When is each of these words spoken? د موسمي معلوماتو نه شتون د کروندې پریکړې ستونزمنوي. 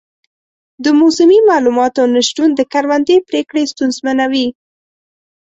د 0.83 0.85
موسمي 1.01 1.39
معلوماتو 1.49 2.01
نه 2.13 2.21
شتون 2.27 2.49
د 2.55 2.61
کروندې 2.73 3.15
پریکړې 3.29 3.63
ستونزمنوي. 3.73 4.47